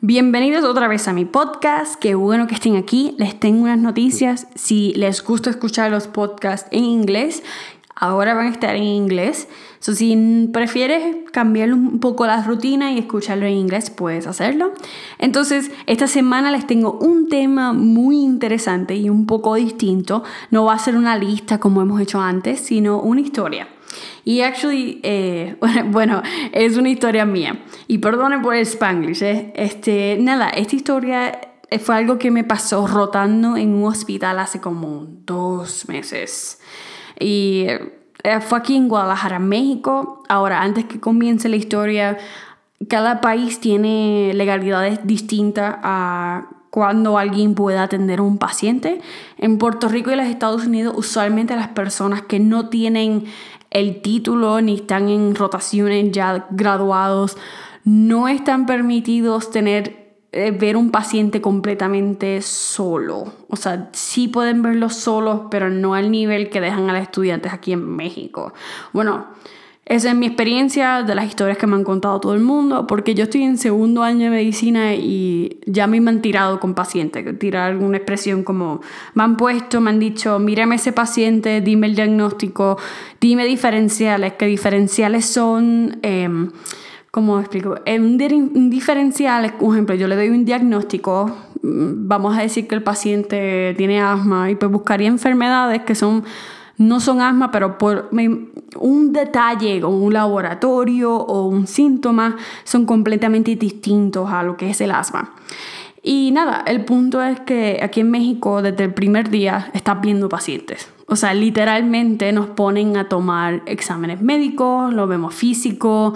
Bienvenidos 0.00 0.64
otra 0.64 0.88
vez 0.88 1.06
a 1.06 1.12
mi 1.12 1.26
podcast. 1.26 1.96
Qué 2.00 2.14
bueno 2.14 2.46
que 2.46 2.54
estén 2.54 2.76
aquí. 2.76 3.14
Les 3.18 3.38
tengo 3.38 3.64
unas 3.64 3.78
noticias. 3.78 4.46
Si 4.54 4.94
les 4.94 5.22
gusta 5.22 5.50
escuchar 5.50 5.90
los 5.90 6.08
podcasts 6.08 6.66
en 6.70 6.84
inglés, 6.84 7.42
ahora 8.00 8.34
van 8.34 8.46
a 8.46 8.50
estar 8.50 8.76
en 8.76 8.84
inglés. 8.84 9.48
So, 9.80 9.92
si 9.92 10.48
prefieres 10.52 11.16
cambiar 11.32 11.72
un 11.72 12.00
poco 12.00 12.26
la 12.26 12.42
rutina 12.42 12.92
y 12.92 12.98
escucharlo 12.98 13.46
en 13.46 13.54
inglés, 13.54 13.90
puedes 13.90 14.26
hacerlo. 14.26 14.72
Entonces, 15.18 15.70
esta 15.86 16.06
semana 16.06 16.50
les 16.50 16.66
tengo 16.66 16.92
un 16.92 17.28
tema 17.28 17.72
muy 17.72 18.20
interesante 18.20 18.94
y 18.94 19.10
un 19.10 19.26
poco 19.26 19.54
distinto. 19.56 20.22
No 20.50 20.64
va 20.64 20.74
a 20.74 20.78
ser 20.78 20.96
una 20.96 21.16
lista 21.16 21.58
como 21.58 21.82
hemos 21.82 22.00
hecho 22.00 22.20
antes, 22.20 22.60
sino 22.60 23.00
una 23.00 23.20
historia. 23.20 23.68
Y 24.24 24.42
actually, 24.42 25.00
eh, 25.02 25.56
bueno, 25.86 26.22
es 26.52 26.76
una 26.76 26.90
historia 26.90 27.24
mía. 27.24 27.64
Y 27.88 27.98
perdone 27.98 28.38
por 28.38 28.54
el 28.54 28.62
spanglish. 28.62 29.22
¿eh? 29.22 29.52
Este, 29.56 30.18
nada, 30.20 30.50
esta 30.50 30.76
historia 30.76 31.40
fue 31.80 31.96
algo 31.96 32.18
que 32.18 32.30
me 32.30 32.44
pasó 32.44 32.86
rotando 32.86 33.56
en 33.56 33.74
un 33.74 33.84
hospital 33.84 34.38
hace 34.38 34.60
como 34.60 35.06
dos 35.24 35.88
meses. 35.88 36.60
Y 37.18 37.66
eh, 38.24 38.40
fue 38.40 38.58
aquí 38.58 38.76
en 38.76 38.88
Guadalajara, 38.88 39.38
México. 39.38 40.22
Ahora, 40.28 40.62
antes 40.62 40.84
que 40.84 41.00
comience 41.00 41.48
la 41.48 41.56
historia, 41.56 42.18
cada 42.88 43.20
país 43.20 43.60
tiene 43.60 44.32
legalidades 44.34 45.00
distintas 45.04 45.76
a 45.82 46.48
cuando 46.70 47.18
alguien 47.18 47.54
puede 47.54 47.78
atender 47.78 48.20
a 48.20 48.22
un 48.22 48.38
paciente. 48.38 49.00
En 49.38 49.58
Puerto 49.58 49.88
Rico 49.88 50.10
y 50.10 50.16
los 50.16 50.26
Estados 50.26 50.66
Unidos, 50.66 50.94
usualmente 50.96 51.56
las 51.56 51.68
personas 51.68 52.22
que 52.22 52.38
no 52.38 52.68
tienen 52.68 53.24
el 53.70 54.00
título 54.00 54.60
ni 54.60 54.76
están 54.76 55.08
en 55.08 55.34
rotaciones 55.34 56.10
ya 56.12 56.46
graduados, 56.50 57.36
no 57.84 58.28
están 58.28 58.66
permitidos 58.66 59.50
tener 59.50 60.07
ver 60.32 60.76
un 60.76 60.90
paciente 60.90 61.40
completamente 61.40 62.42
solo. 62.42 63.32
O 63.48 63.56
sea, 63.56 63.88
sí 63.92 64.28
pueden 64.28 64.62
verlo 64.62 64.90
solos, 64.90 65.42
pero 65.50 65.70
no 65.70 65.94
al 65.94 66.10
nivel 66.10 66.50
que 66.50 66.60
dejan 66.60 66.90
a 66.90 66.92
los 66.92 67.02
estudiantes 67.02 67.52
aquí 67.52 67.72
en 67.72 67.96
México. 67.96 68.52
Bueno, 68.92 69.26
esa 69.88 70.10
es 70.10 70.14
mi 70.14 70.26
experiencia 70.26 71.02
de 71.02 71.14
las 71.14 71.26
historias 71.26 71.56
que 71.56 71.66
me 71.66 71.74
han 71.74 71.82
contado 71.82 72.20
todo 72.20 72.34
el 72.34 72.40
mundo, 72.40 72.86
porque 72.86 73.14
yo 73.14 73.24
estoy 73.24 73.44
en 73.44 73.56
segundo 73.56 74.02
año 74.02 74.24
de 74.24 74.30
medicina 74.30 74.94
y 74.94 75.60
ya 75.64 75.86
me 75.86 75.96
han 75.96 76.20
tirado 76.20 76.60
con 76.60 76.74
pacientes, 76.74 77.38
tirar 77.38 77.74
una 77.76 77.96
expresión 77.96 78.44
como 78.44 78.82
me 79.14 79.22
han 79.22 79.38
puesto, 79.38 79.80
me 79.80 79.88
han 79.88 79.98
dicho, 79.98 80.38
mírame 80.38 80.74
ese 80.74 80.92
paciente, 80.92 81.62
dime 81.62 81.86
el 81.86 81.94
diagnóstico, 81.94 82.76
dime 83.18 83.46
diferenciales, 83.46 84.34
que 84.34 84.44
diferenciales 84.44 85.24
son... 85.24 85.98
Eh, 86.02 86.28
¿Cómo 87.10 87.40
explico? 87.40 87.76
Un 87.86 88.70
diferencial, 88.70 89.54
por 89.54 89.74
ejemplo, 89.74 89.94
yo 89.94 90.08
le 90.08 90.16
doy 90.16 90.28
un 90.28 90.44
diagnóstico, 90.44 91.26
mm, 91.62 92.06
vamos 92.06 92.36
a 92.36 92.42
decir 92.42 92.68
que 92.68 92.74
el 92.74 92.82
paciente 92.82 93.74
tiene 93.76 94.00
asma 94.00 94.50
y 94.50 94.56
pues 94.56 94.70
buscaría 94.70 95.08
enfermedades 95.08 95.82
que 95.82 95.94
son 95.94 96.24
no 96.78 97.00
son 97.00 97.20
asma, 97.20 97.50
pero 97.50 97.76
por 97.76 98.08
un 98.76 99.12
detalle 99.12 99.82
o 99.82 99.88
un 99.88 100.12
laboratorio 100.12 101.12
o 101.12 101.48
un 101.48 101.66
síntoma 101.66 102.36
son 102.62 102.86
completamente 102.86 103.56
distintos 103.56 104.30
a 104.30 104.44
lo 104.44 104.56
que 104.56 104.70
es 104.70 104.80
el 104.80 104.92
asma. 104.92 105.34
Y 106.02 106.30
nada, 106.30 106.62
el 106.66 106.84
punto 106.84 107.20
es 107.20 107.40
que 107.40 107.80
aquí 107.82 108.00
en 108.00 108.10
México 108.12 108.62
desde 108.62 108.84
el 108.84 108.94
primer 108.94 109.28
día 109.28 109.70
estás 109.74 110.00
viendo 110.00 110.28
pacientes. 110.28 110.88
O 111.08 111.16
sea, 111.16 111.34
literalmente 111.34 112.32
nos 112.32 112.46
ponen 112.46 112.96
a 112.96 113.08
tomar 113.08 113.62
exámenes 113.66 114.22
médicos, 114.22 114.92
lo 114.94 115.08
vemos 115.08 115.34
físico, 115.34 116.14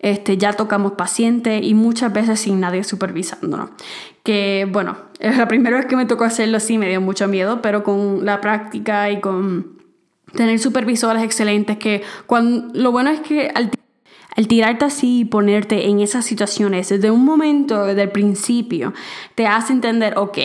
este, 0.00 0.38
ya 0.38 0.52
tocamos 0.52 0.92
pacientes 0.92 1.62
y 1.62 1.74
muchas 1.74 2.12
veces 2.12 2.40
sin 2.40 2.60
nadie 2.60 2.84
supervisándonos. 2.84 3.70
Que 4.22 4.68
bueno, 4.70 4.96
es 5.18 5.36
la 5.36 5.48
primera 5.48 5.76
vez 5.76 5.86
que 5.86 5.96
me 5.96 6.06
tocó 6.06 6.24
hacerlo, 6.24 6.60
sí 6.60 6.78
me 6.78 6.88
dio 6.88 7.00
mucho 7.00 7.28
miedo, 7.28 7.62
pero 7.62 7.82
con 7.82 8.24
la 8.24 8.40
práctica 8.40 9.10
y 9.10 9.20
con 9.20 9.78
tener 10.34 10.58
supervisores 10.58 11.22
excelentes 11.22 11.78
que 11.78 12.02
cuando 12.26 12.68
lo 12.74 12.92
bueno 12.92 13.10
es 13.10 13.20
que 13.20 13.50
al, 13.54 13.70
tirarte 14.46 14.84
así 14.84 15.20
y 15.20 15.24
ponerte 15.24 15.88
en 15.88 16.00
esas 16.00 16.24
situaciones 16.24 16.90
desde 16.90 17.10
un 17.10 17.24
momento, 17.24 17.84
desde 17.84 18.02
el 18.02 18.10
principio, 18.12 18.92
te 19.34 19.46
hace 19.46 19.72
entender, 19.72 20.16
ok, 20.16 20.38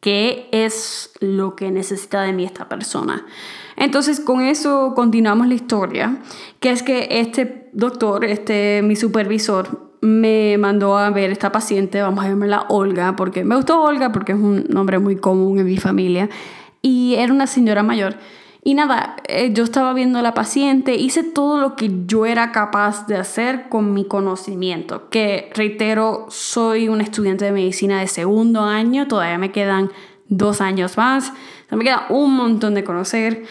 ¿qué 0.00 0.48
es 0.52 1.12
lo 1.20 1.56
que 1.56 1.70
necesita 1.70 2.22
de 2.22 2.32
mí 2.32 2.44
esta 2.44 2.68
persona? 2.68 3.26
Entonces 3.76 4.20
con 4.20 4.40
eso 4.40 4.92
continuamos 4.94 5.46
la 5.46 5.54
historia, 5.54 6.18
que 6.60 6.70
es 6.70 6.82
que 6.82 7.08
este 7.10 7.68
doctor, 7.72 8.24
este 8.24 8.82
mi 8.82 8.96
supervisor, 8.96 9.88
me 10.00 10.56
mandó 10.58 10.96
a 10.96 11.10
ver 11.10 11.30
esta 11.30 11.50
paciente, 11.50 12.00
vamos 12.02 12.24
a 12.24 12.28
llamarla 12.28 12.66
Olga, 12.68 13.16
porque 13.16 13.44
me 13.44 13.56
gustó 13.56 13.82
Olga 13.82 14.12
porque 14.12 14.32
es 14.32 14.38
un 14.38 14.64
nombre 14.68 14.98
muy 14.98 15.16
común 15.16 15.58
en 15.58 15.66
mi 15.66 15.76
familia, 15.76 16.28
y 16.82 17.14
era 17.16 17.32
una 17.32 17.46
señora 17.46 17.82
mayor. 17.82 18.16
Y 18.68 18.74
nada, 18.74 19.16
eh, 19.28 19.54
yo 19.54 19.64
estaba 19.64 19.94
viendo 19.94 20.18
a 20.18 20.22
la 20.22 20.34
paciente, 20.34 20.94
hice 20.94 21.22
todo 21.22 21.56
lo 21.56 21.74
que 21.74 21.90
yo 22.04 22.26
era 22.26 22.52
capaz 22.52 23.06
de 23.06 23.16
hacer 23.16 23.70
con 23.70 23.94
mi 23.94 24.04
conocimiento, 24.04 25.08
que 25.08 25.48
reitero, 25.54 26.26
soy 26.28 26.88
un 26.88 27.00
estudiante 27.00 27.46
de 27.46 27.52
medicina 27.52 27.98
de 27.98 28.08
segundo 28.08 28.60
año, 28.64 29.08
todavía 29.08 29.38
me 29.38 29.52
quedan 29.52 29.90
dos 30.28 30.60
años 30.60 30.98
más, 30.98 31.32
me 31.70 31.82
queda 31.82 32.04
un 32.10 32.36
montón 32.36 32.74
de 32.74 32.84
conocer. 32.84 33.44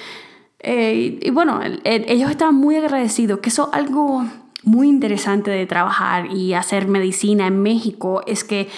Eh, 0.60 1.18
y, 1.20 1.32
bueno, 1.32 1.62
ellos 1.84 2.30
estaban 2.30 2.54
muy 2.54 2.76
agradecidos, 2.76 3.40
que 3.40 3.50
eso 3.50 3.72
es 3.72 3.74
algo 3.74 4.24
muy 4.62 4.88
interesante 4.88 5.50
de 5.50 5.66
trabajar 5.66 6.32
y 6.32 6.54
hacer 6.54 6.88
medicina 6.88 7.48
en 7.48 7.64
México, 7.64 8.22
es 8.28 8.44
que 8.44 8.70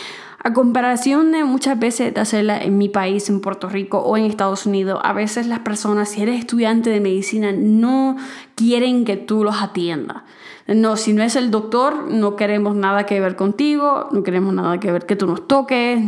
a 0.41 0.53
comparación 0.53 1.31
de 1.31 1.43
muchas 1.43 1.77
veces 1.77 2.13
de 2.13 2.21
hacerla 2.21 2.61
en 2.61 2.77
mi 2.77 2.87
país, 2.87 3.29
en 3.29 3.41
Puerto 3.41 3.67
Rico 3.67 3.99
o 3.99 4.15
en 4.15 4.25
Estados 4.25 4.65
Unidos, 4.65 4.99
a 5.03 5.13
veces 5.13 5.47
las 5.47 5.59
personas, 5.59 6.09
si 6.09 6.21
eres 6.21 6.39
estudiante 6.39 6.89
de 6.89 7.01
medicina, 7.01 7.51
no 7.51 8.15
quieren 8.55 9.03
que 9.03 9.17
tú 9.17 9.43
los 9.43 9.61
atiendas. 9.61 10.23
No, 10.67 10.97
si 10.97 11.13
no 11.13 11.23
es 11.23 11.35
el 11.35 11.49
doctor, 11.49 12.11
no 12.11 12.35
queremos 12.35 12.75
nada 12.75 13.05
que 13.05 13.19
ver 13.19 13.35
contigo, 13.35 14.07
no 14.11 14.21
queremos 14.23 14.53
nada 14.53 14.79
que 14.79 14.91
ver 14.91 15.05
que 15.05 15.15
tú 15.15 15.25
nos 15.25 15.47
toques. 15.47 15.99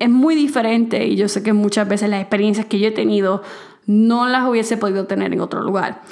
Es 0.00 0.08
muy 0.10 0.34
diferente 0.34 1.06
y 1.06 1.16
yo 1.16 1.28
sé 1.28 1.42
que 1.42 1.52
muchas 1.52 1.86
veces 1.86 2.08
las 2.08 2.22
experiencias 2.22 2.66
que 2.66 2.80
yo 2.80 2.88
he 2.88 2.92
tenido 2.92 3.42
no 3.86 4.26
las 4.26 4.48
hubiese 4.48 4.78
podido 4.78 5.06
tener 5.06 5.32
en 5.32 5.40
otro 5.40 5.60
lugar. 5.60 6.02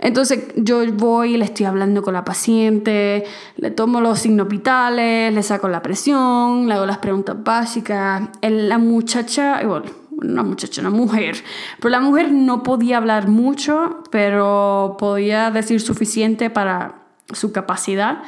Entonces 0.00 0.52
yo 0.56 0.80
voy 0.92 1.36
le 1.36 1.44
estoy 1.44 1.66
hablando 1.66 2.02
con 2.02 2.14
la 2.14 2.24
paciente, 2.24 3.24
le 3.56 3.70
tomo 3.70 4.00
los 4.00 4.20
signos 4.20 4.48
vitales, 4.48 5.32
le 5.32 5.42
saco 5.42 5.68
la 5.68 5.82
presión, 5.82 6.68
le 6.68 6.74
hago 6.74 6.86
las 6.86 6.98
preguntas 6.98 7.36
básicas. 7.42 8.28
La 8.42 8.78
muchacha, 8.78 9.60
bueno, 9.64 9.86
una 10.10 10.42
muchacha, 10.42 10.80
una 10.80 10.90
mujer, 10.90 11.36
pero 11.78 11.90
la 11.90 12.00
mujer 12.00 12.32
no 12.32 12.62
podía 12.62 12.98
hablar 12.98 13.28
mucho, 13.28 14.02
pero 14.10 14.96
podía 14.98 15.50
decir 15.50 15.80
suficiente 15.80 16.50
para 16.50 17.02
su 17.32 17.52
capacidad. 17.52 18.22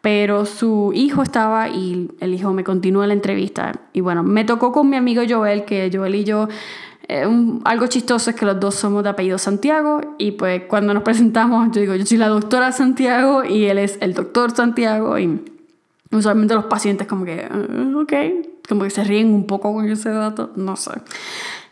Pero 0.00 0.44
su 0.44 0.92
hijo 0.94 1.22
estaba 1.22 1.70
y 1.70 2.10
el 2.20 2.34
hijo 2.34 2.52
me 2.52 2.62
continúa 2.62 3.06
la 3.06 3.14
entrevista. 3.14 3.72
Y 3.94 4.02
bueno, 4.02 4.22
me 4.22 4.44
tocó 4.44 4.70
con 4.70 4.90
mi 4.90 4.98
amigo 4.98 5.22
Joel, 5.26 5.64
que 5.64 5.90
Joel 5.90 6.16
y 6.16 6.24
yo 6.24 6.48
eh, 7.06 7.26
algo 7.64 7.86
chistoso 7.86 8.30
es 8.30 8.36
que 8.36 8.46
los 8.46 8.58
dos 8.58 8.76
somos 8.76 9.02
de 9.02 9.10
apellido 9.10 9.36
Santiago 9.36 10.00
y 10.16 10.32
pues 10.32 10.62
cuando 10.68 10.94
nos 10.94 11.02
presentamos 11.02 11.68
yo 11.72 11.80
digo 11.80 11.94
yo 11.94 12.06
soy 12.06 12.16
la 12.16 12.28
doctora 12.28 12.72
Santiago 12.72 13.44
y 13.44 13.66
él 13.66 13.78
es 13.78 13.98
el 14.00 14.14
doctor 14.14 14.52
Santiago 14.52 15.18
y 15.18 15.40
usualmente 16.10 16.54
los 16.54 16.64
pacientes 16.64 17.06
como 17.06 17.26
que 17.26 17.46
uh, 17.46 18.00
ok 18.00 18.12
como 18.66 18.84
que 18.84 18.90
se 18.90 19.04
ríen 19.04 19.34
un 19.34 19.46
poco 19.46 19.74
con 19.74 19.86
ese 19.88 20.10
dato 20.10 20.52
no 20.56 20.76
sé. 20.76 20.92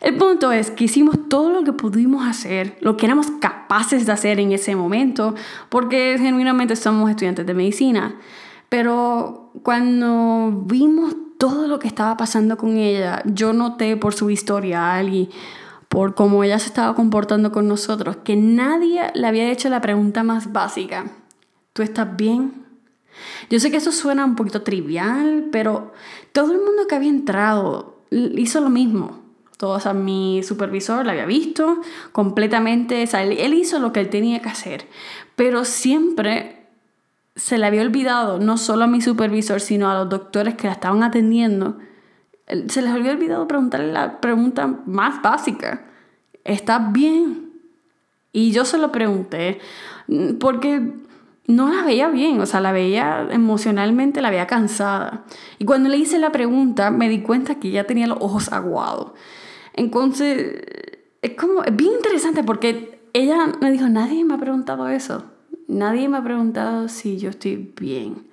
El 0.03 0.17
punto 0.17 0.53
es 0.53 0.71
que 0.71 0.85
hicimos 0.85 1.17
todo 1.31 1.51
lo 1.51 1.65
que 1.65 1.73
pudimos 1.73 2.27
hacer 2.27 2.77
lo 2.81 2.99
que 2.99 3.07
éramos 3.07 3.29
capaces 3.41 4.05
de 4.05 4.13
hacer 4.13 4.39
en 4.39 4.53
ese 4.53 4.77
momento 4.77 5.35
porque 5.71 6.17
genuinamente 6.19 6.77
somos 6.77 7.09
estudiantes 7.09 7.47
de 7.47 7.55
medicina. 7.55 8.17
Pero 8.69 9.51
cuando 9.63 10.65
vimos 10.67 11.15
todo 11.43 11.67
lo 11.67 11.81
que 11.81 11.89
estaba 11.89 12.17
pasando 12.17 12.57
con 12.57 12.77
ella, 12.77 13.21
yo 13.25 13.53
noté 13.53 13.97
por 13.97 14.15
su 14.15 14.31
historial 14.31 15.13
y 15.13 15.29
por 15.89 16.15
cómo 16.15 16.45
ella 16.45 16.61
se 16.61 16.69
estaba 16.69 16.95
comportando 16.95 17.51
con 17.51 17.67
nosotros, 17.67 18.19
que 18.23 18.37
nadie 18.37 19.11
le 19.15 19.27
había 19.27 19.51
hecho 19.51 19.69
la 19.69 19.81
pregunta 19.81 20.23
más 20.23 20.53
básica. 20.53 21.11
¿Tú 21.73 21.83
estás 21.83 22.17
bien? 22.17 22.65
Yo 23.51 23.59
sé 23.59 23.73
que 23.73 23.79
eso 23.79 23.91
suena 23.91 24.25
un 24.25 24.37
poquito 24.37 24.63
trivial, 24.63 25.49
pero 25.51 25.93
todo 26.31 26.53
el 26.53 26.59
mundo 26.59 26.87
que 26.89 26.95
había 26.95 27.11
entrado 27.11 28.05
hizo 28.13 28.61
lo 28.61 28.71
mismo. 28.71 29.19
Todo, 29.57 29.81
o 29.85 29.95
mi 29.95 30.45
supervisor 30.45 31.05
la 31.05 31.11
había 31.11 31.27
visto 31.27 31.81
completamente, 32.13 33.03
él 33.03 33.55
hizo 33.55 33.81
lo 33.81 33.93
que 33.93 33.99
él 33.99 34.11
tenía 34.11 34.41
que 34.43 34.49
hacer, 34.49 34.87
pero 35.35 35.65
siempre 35.65 36.62
se 37.35 37.59
le 37.59 37.67
había 37.67 37.83
olvidado, 37.83 38.39
no 38.39 38.57
solo 38.59 38.85
a 38.85 38.87
mi 38.87 39.01
supervisor, 39.01 39.61
sino 39.61 39.91
a 39.91 39.95
los 39.95 40.09
doctores 40.09 40.55
que 40.55 40.67
la 40.67 40.75
estaban 40.75 41.03
atendiendo, 41.03 41.79
se 42.69 42.83
les 42.83 42.91
había 42.91 43.13
olvidado 43.13 43.49
preguntarle 43.49 43.93
la 43.93 44.21
pregunta 44.21 44.67
más 44.87 45.23
básica. 45.23 45.87
¿Estás 46.45 46.93
bien? 46.93 47.53
Y 48.33 48.53
yo 48.53 48.65
se 48.65 48.79
lo 48.79 48.93
pregunté 48.93 49.61
porque 50.41 50.93
no 51.47 51.73
la 51.73 51.85
veía 51.85 52.09
bien, 52.09 52.41
o 52.41 52.47
sea, 52.47 52.61
la 52.61 52.73
veía 52.73 53.29
emocionalmente, 53.31 54.21
la 54.21 54.31
veía 54.31 54.47
cansada. 54.47 55.25
Y 55.59 55.65
cuando 55.65 55.89
le 55.89 55.97
hice 55.97 56.19
la 56.19 56.33
pregunta, 56.33 56.91
me 56.91 57.09
di 57.09 57.23
cuenta 57.23 57.57
que 57.57 57.71
ya 57.71 57.85
tenía 57.85 58.07
los 58.07 58.19
ojos 58.21 58.53
aguados. 58.53 59.13
Entonces, 59.75 60.63
es 61.23 61.35
como, 61.35 61.65
es 61.65 61.75
bien 61.75 61.93
interesante 61.93 62.43
porque 62.45 63.01
ella 63.13 63.53
me 63.61 63.71
dijo, 63.71 63.89
nadie 63.89 64.25
me 64.25 64.35
ha 64.35 64.39
preguntado 64.39 64.89
eso. 64.89 65.25
Nadie 65.69 66.09
me 66.09 66.19
ha 66.19 66.25
preguntado 66.25 66.89
si 66.89 67.19
yo 67.19 67.31
estoy 67.31 67.73
bien. 67.81 68.27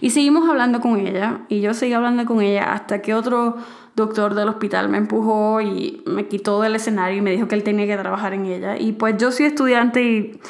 Y 0.00 0.10
seguimos 0.10 0.48
hablando 0.48 0.80
con 0.80 0.98
ella, 0.98 1.42
y 1.48 1.60
yo 1.60 1.74
seguí 1.74 1.92
hablando 1.92 2.24
con 2.24 2.40
ella 2.40 2.72
hasta 2.72 3.02
que 3.02 3.14
otro 3.14 3.56
doctor 3.96 4.34
del 4.34 4.48
hospital 4.48 4.88
me 4.88 4.98
empujó 4.98 5.60
y 5.60 6.02
me 6.06 6.26
quitó 6.26 6.60
del 6.62 6.76
escenario 6.76 7.18
y 7.18 7.20
me 7.20 7.32
dijo 7.32 7.48
que 7.48 7.54
él 7.54 7.62
tenía 7.62 7.86
que 7.86 7.96
trabajar 7.96 8.32
en 8.34 8.46
ella. 8.46 8.78
Y 8.78 8.92
pues 8.92 9.16
yo 9.18 9.30
soy 9.30 9.46
estudiante 9.46 10.02
y 10.02 10.40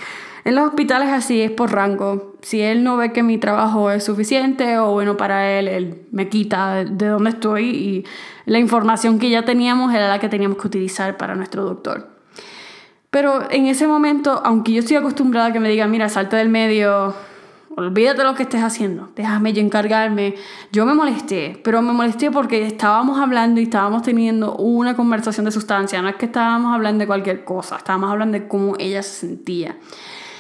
en 0.45 0.55
los 0.55 0.69
hospitales 0.69 1.09
así 1.11 1.41
es 1.43 1.51
por 1.51 1.73
rango. 1.73 2.35
Si 2.43 2.61
él 2.61 2.83
no 2.85 2.97
ve 2.97 3.13
que 3.13 3.23
mi 3.23 3.39
trabajo 3.39 3.91
es 3.91 4.05
suficiente 4.05 4.79
o 4.79 4.93
bueno 4.93 5.17
para 5.17 5.59
él, 5.59 5.69
él 5.69 6.03
me 6.13 6.29
quita 6.29 6.85
de 6.85 7.07
donde 7.07 7.31
estoy 7.31 7.65
y 7.71 8.05
la 8.47 8.59
información 8.59 9.19
que 9.19 9.31
ya 9.31 9.45
teníamos 9.45 9.93
era 9.93 10.09
la 10.09 10.19
que 10.19 10.29
teníamos 10.29 10.59
que 10.59 10.67
utilizar 10.67 11.17
para 11.17 11.35
nuestro 11.35 11.65
doctor. 11.65 12.20
Pero 13.11 13.51
en 13.51 13.67
ese 13.67 13.87
momento, 13.87 14.41
aunque 14.45 14.73
yo 14.73 14.81
estoy 14.81 14.97
acostumbrada 14.97 15.49
a 15.49 15.53
que 15.53 15.61
me 15.61 15.69
digan, 15.69 15.91
mira, 15.91 16.09
salte 16.09 16.37
del 16.37 16.49
medio, 16.49 17.13
olvídate 17.77 18.19
de 18.19 18.25
lo 18.25 18.37
que 18.37 18.45
estés 18.45 18.63
haciendo, 18.63 19.11
déjame 19.17 19.53
yo 19.53 19.61
encargarme. 19.61 20.37
Yo 20.71 20.87
me 20.87 20.95
molesté, 20.95 21.61
pero 21.65 21.83
me 21.83 21.93
molesté 21.93 22.31
porque 22.31 22.65
estábamos 22.65 23.19
hablando 23.19 23.61
y 23.61 23.65
estábamos 23.65 24.03
teniendo 24.03 24.55
una 24.55 24.95
conversación 24.95 25.45
de 25.45 25.51
sustancia, 25.51 26.01
no 26.01 26.09
es 26.09 26.17
que 26.17 26.27
estábamos 26.27 26.73
hablando 26.73 27.01
de 27.01 27.09
cualquier 27.09 27.45
cosa, 27.45 27.77
estábamos 27.77 28.13
hablando 28.13 28.39
de 28.39 28.47
cómo 28.47 28.75
ella 28.79 29.03
se 29.03 29.27
sentía. 29.27 29.77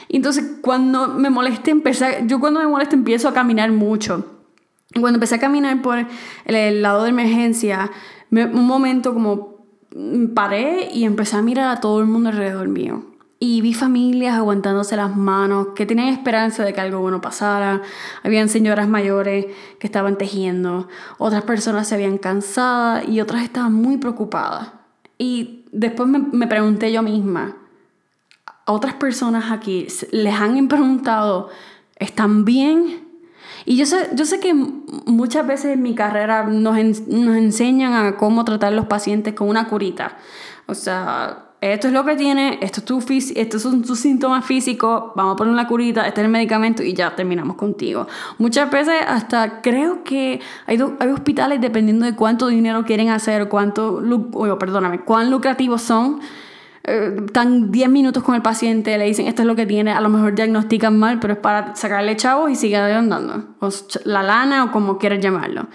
Entonces 0.08 0.58
cuando 0.60 1.08
me 1.08 1.28
molesté, 1.28 1.72
empecé, 1.72 2.22
yo 2.26 2.38
cuando 2.38 2.60
me 2.60 2.66
molesté 2.68 2.94
empiezo 2.94 3.28
a 3.28 3.34
caminar 3.34 3.72
mucho. 3.72 4.26
Cuando 4.92 5.16
empecé 5.16 5.36
a 5.36 5.38
caminar 5.38 5.82
por 5.82 6.04
el, 6.46 6.82
lado 6.82 7.04
de 7.04 7.10
emergencia, 7.10 7.92
un 8.32 8.66
momento 8.66 9.14
como 9.14 9.49
paré 10.34 10.88
y 10.92 11.04
empecé 11.04 11.36
a 11.36 11.42
mirar 11.42 11.76
a 11.76 11.80
todo 11.80 12.00
el 12.00 12.06
mundo 12.06 12.30
alrededor 12.30 12.68
mío. 12.68 13.04
Y 13.42 13.62
vi 13.62 13.72
familias 13.72 14.36
aguantándose 14.36 14.96
las 14.96 15.16
manos, 15.16 15.68
que 15.74 15.86
tenían 15.86 16.08
esperanza 16.08 16.62
de 16.62 16.74
que 16.74 16.80
algo 16.80 17.00
bueno 17.00 17.22
pasara. 17.22 17.80
Habían 18.22 18.50
señoras 18.50 18.86
mayores 18.86 19.46
que 19.78 19.86
estaban 19.86 20.18
tejiendo. 20.18 20.88
Otras 21.16 21.44
personas 21.44 21.88
se 21.88 21.94
habían 21.94 22.18
cansado 22.18 23.02
y 23.08 23.20
otras 23.20 23.42
estaban 23.42 23.72
muy 23.72 23.96
preocupadas. 23.96 24.72
Y 25.16 25.64
después 25.72 26.08
me, 26.08 26.18
me 26.18 26.46
pregunté 26.46 26.92
yo 26.92 27.02
misma, 27.02 27.56
¿a 28.66 28.72
otras 28.72 28.94
personas 28.94 29.50
aquí 29.50 29.86
les 30.12 30.34
han 30.34 30.68
preguntado, 30.68 31.48
¿están 31.96 32.44
bien? 32.44 33.09
Y 33.64 33.76
yo 33.76 33.86
sé, 33.86 34.10
yo 34.14 34.24
sé 34.24 34.40
que 34.40 34.54
muchas 34.54 35.46
veces 35.46 35.74
en 35.74 35.82
mi 35.82 35.94
carrera 35.94 36.44
nos, 36.44 36.76
nos 37.06 37.36
enseñan 37.36 37.92
a 37.92 38.16
cómo 38.16 38.44
tratar 38.44 38.72
a 38.72 38.76
los 38.76 38.86
pacientes 38.86 39.34
con 39.34 39.48
una 39.48 39.68
curita. 39.68 40.16
O 40.66 40.74
sea, 40.74 41.50
esto 41.60 41.88
es 41.88 41.92
lo 41.92 42.04
que 42.06 42.16
tiene, 42.16 42.58
esto 42.62 42.80
es 42.80 42.84
tu 42.86 43.04
estos 43.36 43.62
son 43.62 43.82
tus 43.82 43.98
síntomas 43.98 44.46
físicos, 44.46 45.12
vamos 45.14 45.34
a 45.34 45.36
poner 45.36 45.52
una 45.52 45.66
curita, 45.66 46.06
este 46.06 46.22
es 46.22 46.24
el 46.24 46.30
medicamento 46.30 46.82
y 46.82 46.94
ya 46.94 47.14
terminamos 47.14 47.56
contigo. 47.56 48.06
Muchas 48.38 48.70
veces 48.70 48.94
hasta 49.06 49.60
creo 49.60 50.02
que 50.02 50.40
hay, 50.66 50.78
hay 50.98 51.08
hospitales 51.08 51.60
dependiendo 51.60 52.06
de 52.06 52.14
cuánto 52.14 52.46
dinero 52.48 52.84
quieren 52.86 53.10
hacer, 53.10 53.48
cuánto, 53.48 54.00
perdóname, 54.58 55.00
cuán 55.00 55.30
lucrativos 55.30 55.82
son 55.82 56.20
están 56.82 57.70
10 57.70 57.88
minutos 57.90 58.22
con 58.22 58.34
el 58.34 58.42
paciente, 58.42 58.96
le 58.96 59.04
dicen 59.04 59.26
esto 59.26 59.42
es 59.42 59.46
lo 59.46 59.54
que 59.54 59.66
tiene, 59.66 59.92
a 59.92 60.00
lo 60.00 60.08
mejor 60.08 60.34
diagnostican 60.34 60.98
mal, 60.98 61.20
pero 61.20 61.34
es 61.34 61.38
para 61.38 61.76
sacarle 61.76 62.16
chavos 62.16 62.50
y 62.50 62.56
sigue 62.56 62.76
andando, 62.76 63.54
o 63.60 63.68
la 64.04 64.22
lana 64.22 64.64
o 64.64 64.72
como 64.72 64.98
quieras 64.98 65.20
llamarlo. 65.20 65.66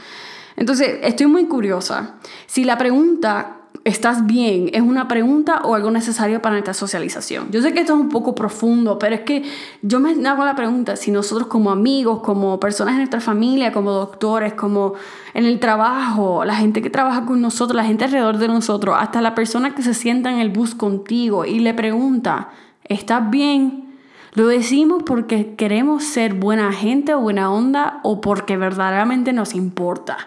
Entonces, 0.55 0.99
estoy 1.03 1.27
muy 1.27 1.45
curiosa. 1.45 2.15
Si 2.47 2.63
la 2.63 2.77
pregunta 2.77 3.57
¿estás 3.83 4.25
bien? 4.25 4.69
¿Es 4.73 4.81
una 4.81 5.07
pregunta 5.07 5.61
o 5.63 5.75
algo 5.75 5.91
necesario 5.91 6.41
para 6.41 6.53
nuestra 6.53 6.73
socialización? 6.73 7.51
Yo 7.51 7.61
sé 7.61 7.73
que 7.73 7.81
esto 7.81 7.93
es 7.93 7.99
un 7.99 8.09
poco 8.09 8.35
profundo, 8.35 8.97
pero 8.99 9.15
es 9.15 9.21
que 9.21 9.43
yo 9.81 9.99
me 9.99 10.27
hago 10.27 10.45
la 10.45 10.55
pregunta 10.55 10.95
si 10.95 11.11
nosotros 11.11 11.47
como 11.47 11.71
amigos, 11.71 12.21
como 12.21 12.59
personas 12.59 12.93
en 12.93 12.99
nuestra 12.99 13.19
familia, 13.19 13.71
como 13.71 13.91
doctores, 13.91 14.53
como 14.53 14.93
en 15.33 15.45
el 15.45 15.59
trabajo, 15.59 16.45
la 16.45 16.55
gente 16.55 16.81
que 16.81 16.89
trabaja 16.89 17.25
con 17.25 17.41
nosotros, 17.41 17.75
la 17.75 17.85
gente 17.85 18.05
alrededor 18.05 18.37
de 18.37 18.47
nosotros, 18.47 18.95
hasta 18.99 19.21
la 19.21 19.35
persona 19.35 19.75
que 19.75 19.83
se 19.83 19.93
sienta 19.93 20.31
en 20.31 20.39
el 20.39 20.49
bus 20.49 20.75
contigo 20.75 21.45
y 21.45 21.59
le 21.59 21.73
pregunta, 21.73 22.49
¿estás 22.83 23.29
bien? 23.29 23.85
¿Lo 24.33 24.47
decimos 24.47 25.03
porque 25.03 25.55
queremos 25.55 26.03
ser 26.03 26.33
buena 26.33 26.73
gente 26.73 27.13
o 27.13 27.21
buena 27.21 27.51
onda 27.51 28.01
o 28.03 28.19
porque 28.19 28.57
verdaderamente 28.57 29.31
nos 29.31 29.55
importa? 29.55 30.17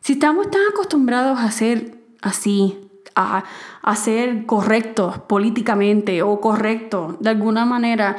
Si 0.00 0.14
estamos 0.14 0.50
tan 0.50 0.62
acostumbrados 0.72 1.38
a 1.38 1.48
ser 1.52 2.01
así, 2.22 2.78
a, 3.14 3.44
ser 3.96 4.46
correctos 4.46 5.18
políticamente 5.18 6.22
o 6.22 6.40
correctos 6.40 7.16
de 7.20 7.30
alguna 7.30 7.64
manera. 7.64 8.16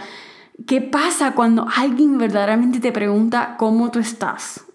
¿Qué 0.68 0.82
pasa 0.82 1.34
cuando 1.34 1.68
alguien 1.76 2.18
verdaderamente 2.18 2.80
te 2.80 2.92
pregunta 2.92 3.56
cómo 3.58 3.90
tú 3.92 4.00
estás? 4.00 4.66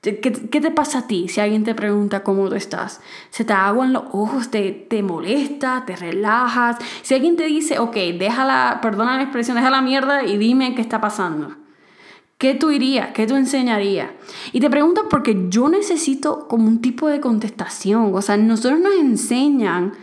¿Qué, 0.00 0.20
te 0.20 0.70
pasa 0.70 1.00
a 1.00 1.06
ti 1.08 1.28
si 1.28 1.40
alguien 1.40 1.64
te 1.64 1.74
pregunta 1.74 2.22
cómo 2.22 2.48
tú 2.48 2.54
estás? 2.54 3.00
¿Se 3.30 3.44
te 3.44 3.52
aguan 3.52 3.92
los 3.92 4.04
ojos? 4.12 4.48
¿Te, 4.48 4.70
te 4.70 5.02
molesta? 5.02 5.82
¿Te 5.84 5.96
relajas? 5.96 6.76
Si 7.02 7.14
alguien 7.14 7.36
te 7.36 7.44
dice, 7.44 7.80
ok, 7.80 7.96
déjala, 8.18 8.78
perdona 8.80 9.16
la 9.16 9.22
expresión, 9.22 9.56
deja 9.56 9.70
la 9.70 9.82
mierda 9.82 10.24
y 10.24 10.38
dime 10.38 10.74
qué 10.76 10.82
está 10.82 11.00
pasando. 11.00 11.56
¿Qué 12.38 12.54
tú 12.54 12.70
irías? 12.70 13.10
¿Qué 13.12 13.26
tú 13.26 13.34
enseñarías? 13.34 14.10
Y 14.52 14.60
te 14.60 14.70
pregunto 14.70 15.08
porque 15.10 15.46
yo 15.48 15.68
necesito 15.68 16.46
como 16.46 16.68
un 16.68 16.80
tipo 16.80 17.08
de 17.08 17.20
contestación. 17.20 18.14
O 18.14 18.22
sea, 18.22 18.36
nosotros 18.36 18.78
nos 18.78 18.94
enseñan 18.94 19.94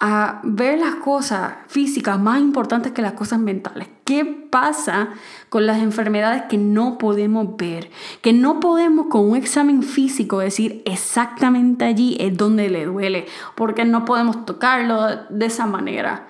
a 0.00 0.40
ver 0.42 0.80
las 0.80 0.96
cosas 0.96 1.54
físicas 1.68 2.18
más 2.18 2.40
importantes 2.40 2.90
que 2.92 3.02
las 3.02 3.12
cosas 3.12 3.38
mentales. 3.38 3.88
¿Qué 4.04 4.24
pasa 4.24 5.10
con 5.48 5.66
las 5.66 5.78
enfermedades 5.78 6.42
que 6.48 6.56
no 6.56 6.98
podemos 6.98 7.56
ver? 7.56 7.90
Que 8.22 8.32
no 8.32 8.58
podemos 8.58 9.06
con 9.06 9.28
un 9.28 9.36
examen 9.36 9.84
físico 9.84 10.40
decir 10.40 10.82
exactamente 10.84 11.84
allí 11.84 12.16
es 12.18 12.36
donde 12.36 12.70
le 12.70 12.86
duele, 12.86 13.26
porque 13.54 13.84
no 13.84 14.04
podemos 14.04 14.44
tocarlo 14.46 15.06
de 15.30 15.46
esa 15.46 15.66
manera. 15.66 16.26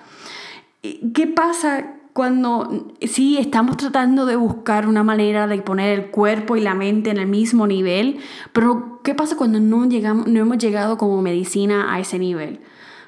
¿Qué 0.81 1.27
pasa 1.27 1.98
cuando 2.19 2.85
sí 3.01 3.37
estamos 3.37 3.77
tratando 3.77 4.25
de 4.25 4.35
buscar 4.35 4.89
una 4.89 5.03
manera 5.03 5.47
de 5.47 5.61
poner 5.61 5.97
el 5.97 6.07
cuerpo 6.07 6.57
y 6.57 6.59
la 6.59 6.75
mente 6.75 7.11
en 7.11 7.17
el 7.17 7.27
mismo 7.27 7.65
nivel, 7.65 8.19
pero 8.51 8.99
¿qué 9.05 9.15
pasa 9.15 9.37
cuando 9.37 9.61
no, 9.61 9.87
llegamos, 9.87 10.27
no 10.27 10.37
hemos 10.37 10.57
llegado 10.57 10.97
como 10.97 11.21
medicina 11.21 11.93
a 11.93 11.97
ese 12.01 12.19
nivel? 12.19 12.59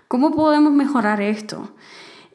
¿Cómo 0.08 0.34
podemos 0.34 0.72
mejorar 0.72 1.20
esto? 1.20 1.74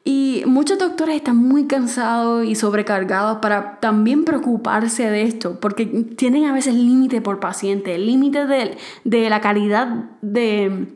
Y 0.04 0.42
muchos 0.44 0.78
doctores 0.78 1.16
están 1.16 1.38
muy 1.38 1.64
cansados 1.66 2.44
y 2.44 2.54
sobrecargados 2.54 3.38
para 3.38 3.80
también 3.80 4.26
preocuparse 4.26 5.08
de 5.08 5.22
esto, 5.22 5.58
porque 5.60 5.86
tienen 5.86 6.44
a 6.44 6.52
veces 6.52 6.74
límite 6.74 7.22
por 7.22 7.40
paciente, 7.40 7.96
límite 7.96 8.46
de, 8.46 8.76
de 9.04 9.30
la 9.30 9.40
calidad 9.40 10.10
de, 10.20 10.88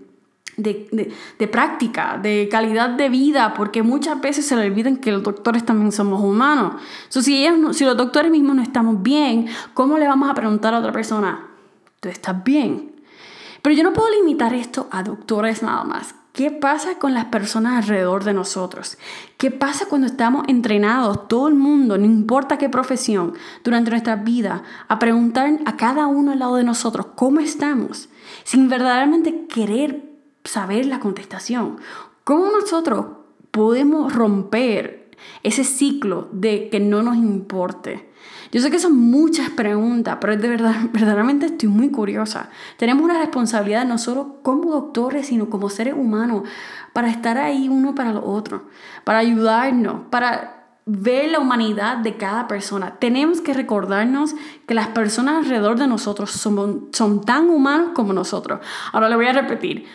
de, 0.57 1.49
práctica, 1.51 2.19
de 2.23 2.49
calidad 2.51 2.91
de 2.91 3.09
vida, 3.09 3.55
porque 3.55 3.83
muchas 3.83 4.21
veces 4.21 4.47
se 4.47 4.57
le 4.57 4.67
olvidan 4.67 4.97
que 4.97 5.13
los 5.13 5.23
doctores 5.23 5.65
también 5.65 5.93
somos 5.93 6.21
humanos. 6.21 6.81
So, 7.09 7.23
si, 7.23 7.45
ellos 7.45 7.77
si 7.77 7.85
los 7.85 7.97
doctores 7.97 8.31
mismos 8.31 8.57
no 8.57 8.63
estamos 8.63 9.03
bien, 9.03 9.47
¿cómo 9.75 9.99
le 9.99 10.07
vamos 10.07 10.31
a 10.31 10.35
preguntar 10.35 10.75
a 10.75 10.79
otra 10.79 10.93
persona, 10.93 11.47
¿tú 12.01 12.09
estás 12.09 12.43
bien? 12.45 12.93
Pero 13.63 13.77
yo 13.77 13.83
no 13.83 13.93
puedo 13.93 14.11
limitar 14.11 14.55
esto 14.55 14.89
a 14.91 15.03
doctores 15.03 15.63
nada 15.63 15.85
más. 15.85 16.15
¿Qué 16.33 16.53
pasa 16.53 16.95
con 16.95 17.13
las 17.13 17.25
personas 17.27 17.83
alrededor 17.83 18.23
de 18.23 18.33
nosotros? 18.33 18.99
¿Qué 19.37 19.51
pasa 19.51 19.87
cuando 19.87 20.07
estamos 20.07 20.45
entrenados, 20.47 21.27
todo 21.27 21.49
el 21.49 21.55
mundo, 21.55 21.99
no 21.99 22.05
importa 22.05 22.57
qué 22.57 22.69
profesión, 22.69 23.35
durante 23.65 23.91
nuestra 23.91 24.15
vida, 24.15 24.63
a 24.87 25.01
preguntar 25.01 25.51
a 25.67 25.77
cada 25.77 26.07
uno 26.07 26.31
al 26.31 26.39
lado 26.39 26.55
de 26.55 26.65
nosotros 26.65 27.07
cómo 27.17 27.41
estamos, 27.41 28.09
sin 28.45 28.69
verdaderamente 28.69 29.47
querer 29.49 30.10
saber 30.45 30.87
la 30.87 31.01
contestación. 31.01 31.79
¿Cómo 32.25 32.51
nosotros 32.51 33.07
podemos 33.51 34.13
romper 34.13 35.11
ese 35.43 35.65
ciclo 35.65 36.29
de 36.33 36.69
que 36.71 36.81
no 36.81 37.03
nos 37.03 37.17
importe? 37.17 38.11
Yo 38.53 38.61
sé 38.61 38.71
que 38.71 38.81
son 38.81 38.97
muchas 38.97 39.51
preguntas, 39.51 40.19
pero 40.21 40.37
de 40.37 40.49
verdad, 40.49 40.75
verdaderamente 40.93 41.47
estoy 41.47 41.69
muy 41.69 41.91
curiosa. 41.91 42.51
Tenemos 42.77 43.05
una 43.05 43.19
responsabilidad 43.19 43.85
no 43.87 43.99
solo 43.99 44.39
como 44.43 44.71
doctores, 44.71 45.27
sino 45.27 45.49
como 45.51 45.71
seres 45.71 45.95
humanos, 45.95 46.43
para 46.93 47.09
estar 47.09 47.39
ahí 47.39 47.69
uno 47.69 47.95
para 47.95 48.11
el 48.11 48.17
otro, 48.19 48.65
para 49.05 49.19
ayudarnos, 49.19 50.03
para 50.11 50.57
ver 50.87 51.31
la 51.31 51.39
humanidad 51.39 51.99
de 51.99 52.17
cada 52.17 52.49
persona. 52.49 52.97
Tenemos 52.97 53.41
que 53.41 53.55
recordarnos 53.55 54.35
que 54.67 54.75
las 54.75 54.89
personas 54.89 55.45
alrededor 55.45 55.79
de 55.79 55.87
nosotros 55.87 56.33
son, 56.33 56.89
son 56.93 57.21
tan 57.21 57.49
humanos 57.49 57.91
como 57.95 58.13
nosotros. 58.13 58.61
Ahora 58.93 59.09
lo 59.09 59.17
voy 59.17 59.27
a 59.27 59.33
repetir. 59.33 59.87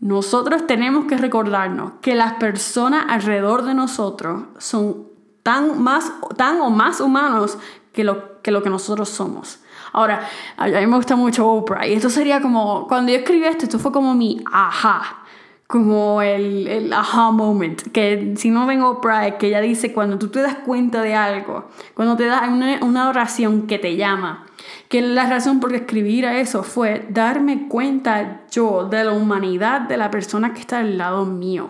Nosotros 0.00 0.66
tenemos 0.66 1.06
que 1.06 1.16
recordarnos 1.16 1.92
que 2.00 2.14
las 2.14 2.34
personas 2.34 3.06
alrededor 3.08 3.64
de 3.64 3.74
nosotros 3.74 4.44
son 4.58 5.08
tan, 5.42 5.82
más, 5.82 6.12
tan 6.36 6.60
o 6.60 6.70
más 6.70 7.00
humanos 7.00 7.58
que 7.92 8.04
lo, 8.04 8.40
que 8.42 8.50
lo 8.50 8.62
que 8.62 8.70
nosotros 8.70 9.08
somos. 9.08 9.60
Ahora, 9.92 10.28
a 10.56 10.66
mí 10.66 10.86
me 10.86 10.96
gusta 10.96 11.16
mucho 11.16 11.48
Oprah 11.48 11.86
y 11.86 11.94
esto 11.94 12.10
sería 12.10 12.40
como, 12.40 12.86
cuando 12.86 13.10
yo 13.10 13.18
escribí 13.18 13.44
esto, 13.44 13.64
esto 13.64 13.78
fue 13.78 13.90
como 13.90 14.14
mi 14.14 14.42
ajá 14.52 15.24
como 15.68 16.22
el, 16.22 16.66
el 16.66 16.92
aha 16.94 17.30
moment, 17.30 17.82
que 17.92 18.32
si 18.38 18.50
no 18.50 18.66
vengo 18.66 18.88
Oprah, 18.88 19.36
que 19.36 19.48
ella 19.48 19.60
dice 19.60 19.92
cuando 19.92 20.18
tú 20.18 20.28
te 20.28 20.40
das 20.40 20.54
cuenta 20.64 21.02
de 21.02 21.14
algo, 21.14 21.68
cuando 21.92 22.16
te 22.16 22.24
da 22.24 22.48
una, 22.48 22.82
una 22.82 23.10
oración 23.10 23.66
que 23.66 23.78
te 23.78 23.96
llama, 23.96 24.46
que 24.88 25.02
la 25.02 25.28
razón 25.28 25.60
por 25.60 25.74
escribir 25.74 26.24
a 26.24 26.40
eso 26.40 26.62
fue 26.62 27.06
darme 27.10 27.68
cuenta 27.68 28.46
yo 28.50 28.88
de 28.90 29.04
la 29.04 29.12
humanidad 29.12 29.82
de 29.82 29.98
la 29.98 30.10
persona 30.10 30.54
que 30.54 30.60
está 30.60 30.78
al 30.78 30.96
lado 30.96 31.26
mío. 31.26 31.68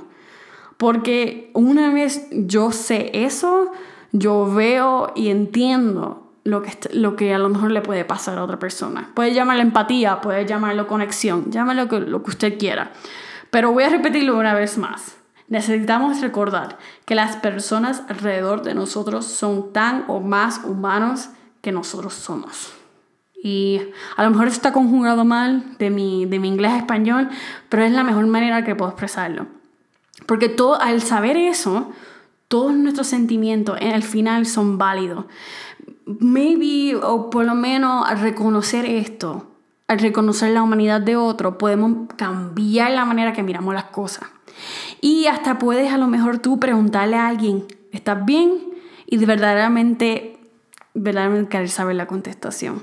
Porque 0.76 1.50
una 1.54 1.92
vez 1.92 2.28
yo 2.30 2.70
sé 2.70 3.10
eso, 3.12 3.72
yo 4.12 4.46
veo 4.46 5.12
y 5.16 5.30
entiendo 5.30 6.30
lo 6.44 6.62
que, 6.62 6.70
lo 6.92 7.16
que 7.16 7.34
a 7.34 7.38
lo 7.38 7.48
mejor 7.48 7.72
le 7.72 7.80
puede 7.80 8.04
pasar 8.04 8.38
a 8.38 8.44
otra 8.44 8.60
persona. 8.60 9.10
Puede 9.14 9.34
llamarlo 9.34 9.62
empatía, 9.62 10.20
puede 10.20 10.46
llamarlo 10.46 10.86
conexión, 10.86 11.50
llámalo 11.50 11.86
lo 11.98 12.22
que 12.22 12.30
usted 12.30 12.58
quiera. 12.58 12.92
Pero 13.50 13.72
voy 13.72 13.84
a 13.84 13.88
repetirlo 13.88 14.38
una 14.38 14.54
vez 14.54 14.78
más. 14.78 15.16
Necesitamos 15.48 16.20
recordar 16.20 16.78
que 17.06 17.14
las 17.14 17.36
personas 17.36 18.02
alrededor 18.08 18.62
de 18.62 18.74
nosotros 18.74 19.24
son 19.24 19.72
tan 19.72 20.04
o 20.08 20.20
más 20.20 20.60
humanos 20.64 21.30
que 21.62 21.72
nosotros 21.72 22.14
somos. 22.14 22.72
Y 23.42 23.80
a 24.16 24.24
lo 24.24 24.30
mejor 24.30 24.48
está 24.48 24.72
conjugado 24.72 25.24
mal 25.24 25.78
de 25.78 25.90
mi, 25.90 26.26
de 26.26 26.38
mi 26.38 26.48
inglés 26.48 26.72
a 26.72 26.78
español, 26.78 27.28
pero 27.68 27.84
es 27.84 27.92
la 27.92 28.02
mejor 28.02 28.26
manera 28.26 28.64
que 28.64 28.74
puedo 28.74 28.90
expresarlo. 28.90 29.46
Porque 30.26 30.48
todo, 30.48 30.80
al 30.80 31.00
saber 31.00 31.36
eso, 31.36 31.92
todos 32.48 32.74
nuestros 32.74 33.06
sentimientos 33.06 33.78
en 33.80 33.92
el 33.92 34.02
final 34.02 34.44
son 34.44 34.76
válidos. 34.76 35.24
Maybe, 36.04 36.96
o 36.96 37.30
por 37.30 37.44
lo 37.44 37.54
menos 37.54 38.20
reconocer 38.20 38.84
esto, 38.84 39.46
al 39.88 39.98
reconocer 39.98 40.50
la 40.50 40.62
humanidad 40.62 41.00
de 41.00 41.16
otro, 41.16 41.58
podemos 41.58 42.12
cambiar 42.16 42.90
la 42.92 43.06
manera 43.06 43.32
que 43.32 43.42
miramos 43.42 43.74
las 43.74 43.84
cosas. 43.84 44.28
Y 45.00 45.26
hasta 45.26 45.58
puedes 45.58 45.92
a 45.92 45.98
lo 45.98 46.06
mejor 46.06 46.38
tú 46.38 46.60
preguntarle 46.60 47.16
a 47.16 47.28
alguien, 47.28 47.64
¿estás 47.90 48.24
bien? 48.24 48.52
Y 49.06 49.16
de 49.16 49.26
verdaderamente, 49.26 50.38
verdaderamente 50.92 51.48
querer 51.48 51.70
saber 51.70 51.96
la 51.96 52.06
contestación. 52.06 52.82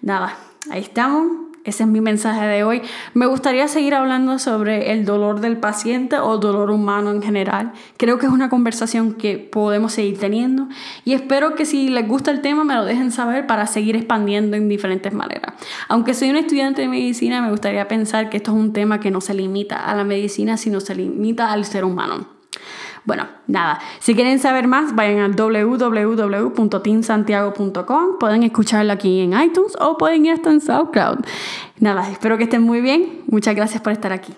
Nada, 0.00 0.36
ahí 0.70 0.80
estamos. 0.80 1.45
Ese 1.66 1.82
es 1.82 1.88
mi 1.88 2.00
mensaje 2.00 2.46
de 2.46 2.62
hoy. 2.62 2.80
Me 3.12 3.26
gustaría 3.26 3.66
seguir 3.66 3.94
hablando 3.94 4.38
sobre 4.38 4.92
el 4.92 5.04
dolor 5.04 5.40
del 5.40 5.56
paciente 5.56 6.16
o 6.18 6.38
dolor 6.38 6.70
humano 6.70 7.10
en 7.10 7.20
general. 7.20 7.72
Creo 7.96 8.18
que 8.18 8.26
es 8.26 8.32
una 8.32 8.48
conversación 8.48 9.14
que 9.14 9.36
podemos 9.36 9.92
seguir 9.92 10.18
teniendo 10.18 10.68
y 11.04 11.14
espero 11.14 11.56
que 11.56 11.66
si 11.66 11.88
les 11.88 12.06
gusta 12.06 12.30
el 12.30 12.40
tema 12.40 12.62
me 12.62 12.74
lo 12.74 12.84
dejen 12.84 13.10
saber 13.10 13.48
para 13.48 13.66
seguir 13.66 13.96
expandiendo 13.96 14.56
en 14.56 14.68
diferentes 14.68 15.12
maneras. 15.12 15.54
Aunque 15.88 16.14
soy 16.14 16.30
un 16.30 16.36
estudiante 16.36 16.82
de 16.82 16.88
medicina, 16.88 17.42
me 17.42 17.50
gustaría 17.50 17.88
pensar 17.88 18.30
que 18.30 18.36
esto 18.36 18.52
es 18.52 18.56
un 18.56 18.72
tema 18.72 19.00
que 19.00 19.10
no 19.10 19.20
se 19.20 19.34
limita 19.34 19.76
a 19.76 19.96
la 19.96 20.04
medicina, 20.04 20.56
sino 20.56 20.78
se 20.78 20.94
limita 20.94 21.50
al 21.50 21.64
ser 21.64 21.84
humano. 21.84 22.35
Bueno, 23.06 23.26
nada, 23.46 23.80
si 24.00 24.14
quieren 24.14 24.38
saber 24.40 24.66
más, 24.66 24.94
vayan 24.94 25.20
al 25.20 25.34
www.teamsantiago.com, 25.36 28.18
pueden 28.18 28.42
escucharlo 28.42 28.92
aquí 28.92 29.20
en 29.20 29.40
iTunes 29.40 29.76
o 29.80 29.96
pueden 29.96 30.26
ir 30.26 30.32
hasta 30.32 30.50
en 30.50 30.60
SoundCloud. 30.60 31.20
Nada, 31.78 32.10
espero 32.10 32.36
que 32.36 32.42
estén 32.44 32.62
muy 32.62 32.80
bien. 32.80 33.22
Muchas 33.28 33.54
gracias 33.54 33.80
por 33.80 33.92
estar 33.92 34.12
aquí. 34.12 34.34